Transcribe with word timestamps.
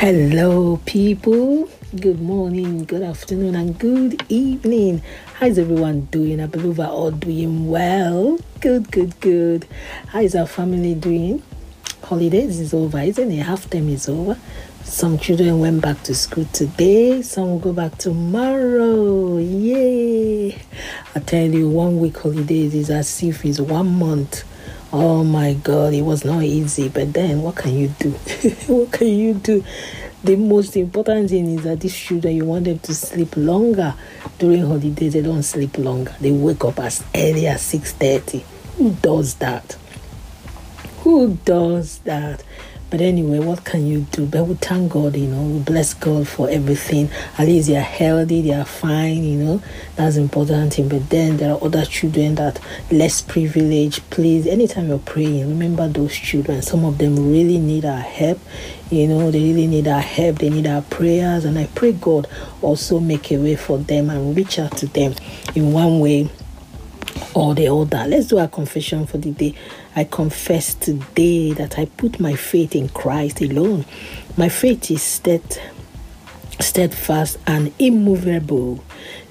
Hello, 0.00 0.80
people. 0.86 1.68
Good 1.94 2.22
morning, 2.22 2.86
good 2.86 3.02
afternoon, 3.02 3.54
and 3.54 3.78
good 3.78 4.24
evening. 4.30 5.02
How's 5.34 5.58
everyone 5.58 6.06
doing? 6.06 6.40
I 6.40 6.46
believe 6.46 6.78
we're 6.78 6.86
all 6.86 7.10
doing 7.10 7.68
well. 7.68 8.38
Good, 8.62 8.90
good, 8.90 9.20
good. 9.20 9.66
How 10.06 10.20
is 10.20 10.34
our 10.34 10.46
family 10.46 10.94
doing? 10.94 11.42
Holidays 12.04 12.60
is 12.60 12.72
over, 12.72 12.98
isn't 12.98 13.30
it? 13.30 13.42
Half 13.42 13.68
term 13.68 13.90
is 13.90 14.08
over. 14.08 14.38
Some 14.84 15.18
children 15.18 15.60
went 15.60 15.82
back 15.82 16.02
to 16.04 16.14
school 16.14 16.46
today. 16.46 17.20
Some 17.20 17.50
will 17.50 17.58
go 17.58 17.74
back 17.74 17.98
tomorrow. 17.98 19.36
Yay! 19.36 20.52
I 21.14 21.20
tell 21.20 21.46
you, 21.46 21.68
one 21.68 22.00
week 22.00 22.16
holidays 22.16 22.74
is 22.74 22.88
as 22.88 23.22
if 23.22 23.44
it's 23.44 23.60
one 23.60 23.98
month. 23.98 24.44
Oh 24.92 25.22
my 25.22 25.54
God, 25.54 25.94
it 25.94 26.02
was 26.02 26.24
not 26.24 26.42
easy. 26.42 26.88
But 26.88 27.12
then, 27.12 27.42
what 27.42 27.54
can 27.56 27.76
you 27.76 27.88
do? 27.98 28.10
what 28.66 28.90
can 28.92 29.06
you 29.06 29.34
do? 29.34 29.64
The 30.24 30.34
most 30.34 30.76
important 30.76 31.30
thing 31.30 31.58
is 31.58 31.62
that 31.62 31.80
these 31.80 31.96
children, 31.96 32.34
you 32.34 32.44
want 32.44 32.64
them 32.64 32.80
to 32.80 32.94
sleep 32.94 33.36
longer 33.36 33.94
during 34.38 34.62
holidays. 34.62 35.12
They 35.12 35.22
don't 35.22 35.44
sleep 35.44 35.78
longer. 35.78 36.14
They 36.20 36.32
wake 36.32 36.64
up 36.64 36.80
as 36.80 37.04
early 37.14 37.46
as 37.46 37.62
six 37.62 37.92
thirty. 37.92 38.44
Who 38.78 38.90
does 38.90 39.34
that? 39.36 39.76
Who 41.02 41.38
does 41.44 41.98
that? 42.00 42.42
But 42.90 43.00
anyway, 43.00 43.38
what 43.38 43.64
can 43.64 43.86
you 43.86 44.00
do? 44.10 44.26
But 44.26 44.48
we 44.48 44.54
thank 44.54 44.90
God, 44.90 45.14
you 45.14 45.28
know, 45.28 45.42
we 45.42 45.60
bless 45.60 45.94
God 45.94 46.26
for 46.26 46.50
everything. 46.50 47.08
At 47.38 47.46
least 47.46 47.68
they 47.68 47.76
are 47.76 47.80
healthy, 47.80 48.42
they 48.42 48.52
are 48.52 48.64
fine, 48.64 49.22
you 49.22 49.38
know, 49.38 49.62
that's 49.94 50.16
important 50.16 50.74
thing. 50.74 50.88
But 50.88 51.08
then 51.08 51.36
there 51.36 51.52
are 51.52 51.62
other 51.62 51.84
children 51.84 52.34
that 52.34 52.60
less 52.90 53.22
privileged. 53.22 54.10
Please, 54.10 54.46
anytime 54.48 54.88
you're 54.88 54.98
praying, 54.98 55.48
remember 55.48 55.86
those 55.86 56.16
children. 56.16 56.62
Some 56.62 56.84
of 56.84 56.98
them 56.98 57.30
really 57.30 57.58
need 57.58 57.84
our 57.84 58.00
help. 58.00 58.40
You 58.90 59.06
know, 59.06 59.30
they 59.30 59.40
really 59.40 59.68
need 59.68 59.86
our 59.86 60.00
help, 60.00 60.40
they 60.40 60.50
need 60.50 60.66
our 60.66 60.82
prayers. 60.82 61.44
And 61.44 61.56
I 61.60 61.66
pray 61.66 61.92
God 61.92 62.26
also 62.60 62.98
make 62.98 63.30
a 63.30 63.38
way 63.38 63.54
for 63.54 63.78
them 63.78 64.10
and 64.10 64.36
reach 64.36 64.58
out 64.58 64.76
to 64.78 64.86
them 64.86 65.14
in 65.54 65.72
one 65.72 66.00
way 66.00 66.28
or 67.34 67.54
the 67.54 67.68
other. 67.68 68.04
Let's 68.06 68.26
do 68.28 68.38
our 68.38 68.48
confession 68.48 69.06
for 69.06 69.18
the 69.18 69.30
day. 69.30 69.54
I 69.94 70.04
confess 70.04 70.74
today 70.74 71.52
that 71.52 71.78
I 71.78 71.86
put 71.86 72.20
my 72.20 72.34
faith 72.34 72.74
in 72.74 72.88
Christ 72.88 73.40
alone. 73.40 73.84
My 74.36 74.48
faith 74.48 74.90
is 74.90 75.02
stead, 75.02 75.42
steadfast 76.58 77.38
and 77.46 77.72
immovable. 77.78 78.84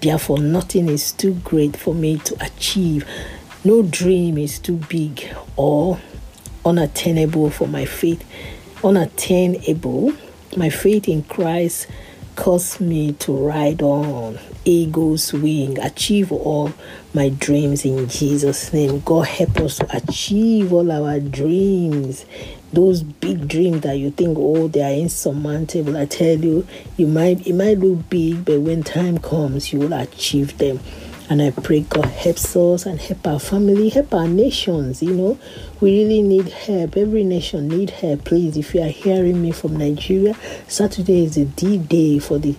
Therefore, 0.00 0.38
nothing 0.38 0.88
is 0.88 1.12
too 1.12 1.34
great 1.44 1.76
for 1.76 1.94
me 1.94 2.18
to 2.18 2.44
achieve. 2.44 3.08
No 3.64 3.82
dream 3.82 4.38
is 4.38 4.58
too 4.58 4.76
big 4.88 5.28
or 5.56 5.98
unattainable 6.64 7.50
for 7.50 7.66
my 7.66 7.84
faith. 7.84 8.24
Unattainable. 8.84 10.12
My 10.56 10.70
faith 10.70 11.08
in 11.08 11.22
Christ 11.24 11.86
cause 12.36 12.78
me 12.80 13.12
to 13.14 13.32
ride 13.32 13.82
on 13.82 14.38
eagle's 14.64 15.32
wing, 15.32 15.78
achieve 15.78 16.30
all 16.30 16.72
my 17.14 17.30
dreams 17.30 17.84
in 17.84 18.08
Jesus' 18.08 18.72
name. 18.72 19.00
God 19.00 19.26
help 19.26 19.56
us 19.60 19.78
to 19.78 19.96
achieve 19.96 20.72
all 20.72 20.92
our 20.92 21.18
dreams. 21.18 22.26
Those 22.72 23.02
big 23.02 23.48
dreams 23.48 23.80
that 23.80 23.94
you 23.94 24.10
think, 24.10 24.36
oh, 24.38 24.68
they 24.68 24.82
are 24.82 24.92
insurmountable. 25.00 25.96
I 25.96 26.04
tell 26.04 26.36
you, 26.36 26.66
you 26.96 27.06
might 27.06 27.46
it 27.46 27.54
might 27.54 27.78
look 27.78 28.08
big, 28.10 28.44
but 28.44 28.60
when 28.60 28.82
time 28.82 29.18
comes, 29.18 29.72
you 29.72 29.78
will 29.80 29.94
achieve 29.94 30.58
them. 30.58 30.80
And 31.28 31.42
I 31.42 31.50
pray 31.50 31.80
God 31.80 32.04
helps 32.04 32.54
us 32.54 32.86
and 32.86 33.00
help 33.00 33.26
our 33.26 33.40
family, 33.40 33.88
help 33.88 34.14
our 34.14 34.28
nations. 34.28 35.02
You 35.02 35.12
know, 35.12 35.38
we 35.80 35.98
really 35.98 36.22
need 36.22 36.48
help. 36.48 36.96
Every 36.96 37.24
nation 37.24 37.68
need 37.68 37.90
help. 37.90 38.24
Please, 38.24 38.56
if 38.56 38.74
you 38.74 38.82
are 38.82 38.88
hearing 38.88 39.42
me 39.42 39.50
from 39.50 39.76
Nigeria, 39.76 40.36
Saturday 40.68 41.24
is 41.24 41.34
the 41.34 41.46
D 41.46 41.78
day 41.78 42.20
for 42.20 42.38
the 42.38 42.54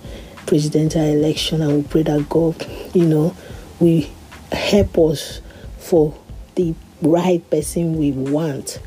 presidential 0.45 1.01
election, 1.01 1.61
and 1.61 1.77
we 1.77 1.83
pray 1.83 2.03
that 2.03 2.27
God, 2.27 2.65
you 2.93 3.05
know, 3.05 3.35
we 3.79 4.09
help 4.51 4.97
us 4.97 5.41
for 5.77 6.13
the 6.55 6.75
right 7.01 7.47
person 7.49 7.97
we 7.97 8.11
want. 8.11 8.79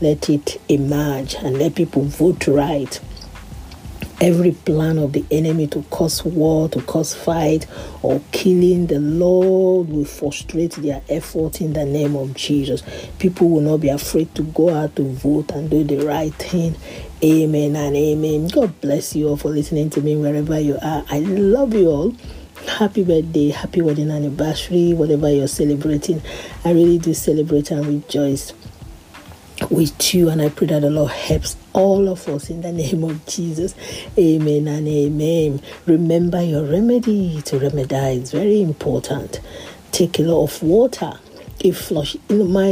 Let 0.00 0.28
it 0.28 0.60
emerge 0.68 1.36
and 1.36 1.58
let 1.58 1.74
people 1.76 2.02
vote 2.02 2.48
right 2.48 3.00
every 4.22 4.52
plan 4.52 4.98
of 4.98 5.12
the 5.12 5.24
enemy 5.32 5.66
to 5.66 5.82
cause 5.90 6.24
war, 6.24 6.68
to 6.68 6.80
cause 6.82 7.12
fight, 7.12 7.66
or 8.02 8.22
killing, 8.30 8.86
the 8.86 9.00
Lord 9.00 9.88
will 9.88 10.04
frustrate 10.04 10.72
their 10.76 11.02
effort 11.08 11.60
in 11.60 11.72
the 11.72 11.84
name 11.84 12.14
of 12.14 12.32
Jesus. 12.34 12.84
People 13.18 13.48
will 13.48 13.60
not 13.60 13.78
be 13.78 13.88
afraid 13.88 14.32
to 14.36 14.44
go 14.44 14.72
out 14.72 14.94
to 14.94 15.02
vote 15.02 15.50
and 15.50 15.68
do 15.68 15.82
the 15.82 16.06
right 16.06 16.32
thing. 16.34 16.76
Amen 17.22 17.74
and 17.74 17.96
amen. 17.96 18.46
God 18.46 18.80
bless 18.80 19.16
you 19.16 19.28
all 19.28 19.36
for 19.36 19.48
listening 19.48 19.90
to 19.90 20.00
me 20.00 20.16
wherever 20.16 20.58
you 20.58 20.78
are. 20.80 21.04
I 21.10 21.18
love 21.18 21.74
you 21.74 21.88
all. 21.88 22.14
Happy 22.78 23.02
birthday, 23.02 23.50
happy 23.50 23.82
wedding 23.82 24.12
anniversary, 24.12 24.94
whatever 24.94 25.32
you're 25.32 25.48
celebrating. 25.48 26.22
I 26.64 26.70
really 26.70 26.98
do 26.98 27.12
celebrate 27.12 27.72
and 27.72 27.84
rejoice 27.84 28.52
with 29.68 30.14
you. 30.14 30.28
And 30.28 30.40
I 30.40 30.48
pray 30.48 30.68
that 30.68 30.82
the 30.82 30.90
Lord 30.90 31.10
helps 31.10 31.56
all 31.72 32.08
of 32.08 32.28
us 32.28 32.50
in 32.50 32.60
the 32.60 32.72
name 32.72 33.04
of 33.04 33.24
Jesus. 33.26 33.74
Amen 34.18 34.68
and 34.68 34.86
amen. 34.86 35.60
Remember 35.86 36.42
your 36.42 36.64
remedy 36.64 37.42
to 37.42 37.58
remedy 37.58 37.94
is 37.94 38.32
very 38.32 38.62
important. 38.62 39.40
Take 39.90 40.18
a 40.18 40.22
lot 40.22 40.44
of 40.44 40.62
water. 40.62 41.12
A 41.64 41.70
flush. 41.70 42.16
You 42.28 42.38
know, 42.38 42.44
my 42.44 42.70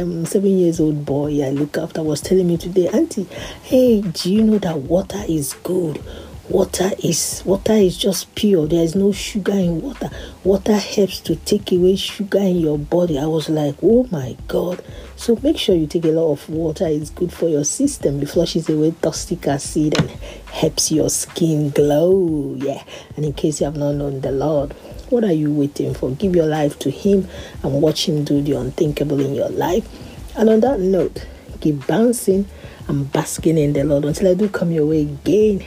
um, 0.00 0.26
seven 0.26 0.58
years 0.58 0.80
old 0.80 1.04
boy 1.04 1.44
I 1.44 1.50
look 1.50 1.78
after 1.78 2.02
was 2.02 2.20
telling 2.20 2.48
me 2.48 2.56
today, 2.56 2.88
Auntie, 2.88 3.28
hey, 3.62 4.00
do 4.00 4.32
you 4.32 4.42
know 4.42 4.58
that 4.58 4.78
water 4.78 5.22
is 5.28 5.54
good? 5.62 6.02
Water 6.48 6.90
is 7.02 7.42
water 7.44 7.72
is 7.72 7.96
just 7.96 8.34
pure. 8.34 8.66
There 8.66 8.82
is 8.82 8.94
no 8.94 9.12
sugar 9.12 9.52
in 9.52 9.82
water. 9.82 10.10
Water 10.44 10.76
helps 10.76 11.20
to 11.20 11.36
take 11.36 11.72
away 11.72 11.96
sugar 11.96 12.38
in 12.38 12.56
your 12.56 12.78
body. 12.78 13.18
I 13.18 13.26
was 13.26 13.48
like 13.48 13.76
oh 13.82 14.06
my 14.10 14.36
god. 14.48 14.82
So 15.16 15.38
make 15.42 15.58
sure 15.58 15.74
you 15.74 15.86
take 15.86 16.04
a 16.04 16.12
lot 16.12 16.32
of 16.32 16.48
water. 16.48 16.86
It's 16.86 17.10
good 17.10 17.32
for 17.32 17.48
your 17.48 17.64
system. 17.64 18.22
It 18.22 18.28
flushes 18.28 18.68
away 18.68 18.94
toxic 19.02 19.46
acid 19.46 19.98
and 19.98 20.10
helps 20.52 20.92
your 20.92 21.10
skin 21.10 21.70
glow. 21.70 22.54
Yeah. 22.56 22.82
And 23.16 23.24
in 23.24 23.32
case 23.32 23.60
you 23.60 23.66
have 23.66 23.76
not 23.76 23.92
known 23.92 24.20
the 24.20 24.32
lord 24.32 24.74
what 25.08 25.22
are 25.22 25.32
you 25.32 25.52
waiting 25.52 25.94
for? 25.94 26.10
Give 26.10 26.34
your 26.34 26.46
life 26.46 26.80
to 26.80 26.90
him 26.90 27.28
and 27.62 27.80
watch 27.80 28.08
him 28.08 28.24
do 28.24 28.42
the 28.42 28.54
unthinkable 28.54 29.20
in 29.20 29.36
your 29.36 29.50
life. 29.50 29.88
And 30.36 30.50
on 30.50 30.58
that 30.60 30.80
note 30.80 31.24
keep 31.60 31.86
bouncing 31.86 32.46
and 32.88 33.10
basking 33.12 33.58
in 33.58 33.72
the 33.72 33.84
lord 33.84 34.04
until 34.04 34.30
i 34.30 34.34
do 34.34 34.48
come 34.48 34.70
your 34.70 34.86
way 34.86 35.02
again 35.02 35.64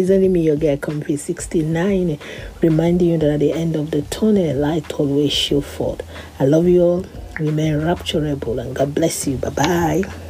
isn't 0.00 0.32
me 0.32 0.40
your 0.40 0.56
girl 0.56 0.76
Comfy 0.76 1.16
69 1.16 2.18
reminding 2.62 3.08
you 3.08 3.18
that 3.18 3.34
at 3.34 3.40
the 3.40 3.52
end 3.52 3.76
of 3.76 3.90
the 3.90 4.02
tunnel 4.02 4.56
light 4.56 4.92
always 4.98 5.32
show 5.32 5.60
forth. 5.60 6.02
I 6.38 6.46
love 6.46 6.66
you 6.66 6.82
all. 6.82 7.04
Remain 7.38 7.74
rapturable 7.74 8.60
and 8.60 8.74
God 8.74 8.94
bless 8.94 9.26
you. 9.26 9.36
Bye 9.36 9.50
bye. 9.50 10.29